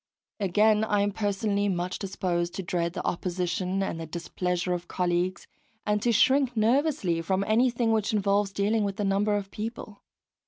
Again, 0.39 0.83
I 0.83 1.01
am 1.01 1.11
personally 1.11 1.69
much 1.69 1.99
disposed 1.99 2.55
to 2.55 2.63
dread 2.63 2.93
the 2.93 3.05
opposition 3.05 3.83
and 3.83 3.99
the 3.99 4.07
displeasure 4.07 4.73
of 4.73 4.87
colleagues, 4.87 5.45
and 5.85 6.01
to 6.01 6.11
shrink 6.11 6.57
nervously 6.57 7.21
from 7.21 7.43
anything 7.43 7.91
which 7.91 8.11
involves 8.11 8.51
dealing 8.51 8.83
with 8.83 8.99
a 8.99 9.03
number 9.05 9.35
of 9.35 9.51
people. 9.51 10.01